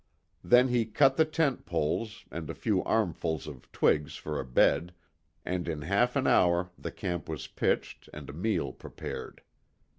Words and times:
Then 0.43 0.69
he 0.69 0.85
cut 0.85 1.15
the 1.15 1.25
tent 1.25 1.67
poles, 1.67 2.25
and 2.31 2.49
a 2.49 2.55
few 2.55 2.83
armfuls 2.85 3.45
of 3.45 3.71
twigs 3.71 4.15
for 4.15 4.39
a 4.39 4.43
bed, 4.43 4.95
and 5.45 5.67
in 5.67 5.83
half 5.83 6.15
an 6.15 6.25
hour 6.25 6.71
the 6.75 6.91
camp 6.91 7.29
was 7.29 7.45
pitched 7.45 8.09
and 8.11 8.27
a 8.27 8.33
meal 8.33 8.73
prepared. 8.73 9.43